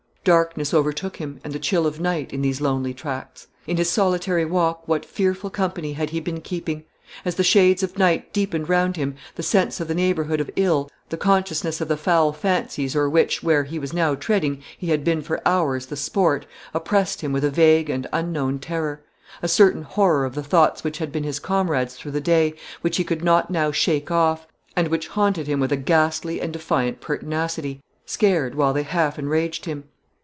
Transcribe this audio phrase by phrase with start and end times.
[0.23, 3.47] Darkness overtook him, and the chill of night, in these lonely tracts.
[3.65, 6.83] In his solitary walk, what fearful company had he been keeping!
[7.25, 10.87] As the shades of night deepened round him, the sense of the neighborhood of ill,
[11.09, 15.03] the consciousness of the foul fancies or which, where he was now treading, he had
[15.03, 19.01] been for hours the sport, oppressed him with a vague and unknown terror;
[19.41, 22.97] a certain horror of the thoughts which had been his comrades through the day, which
[22.97, 24.45] he could not now shake off,
[24.75, 29.65] and which haunted him with a ghastly and defiant pertinacity, scared, while they half enraged
[29.65, 29.85] him.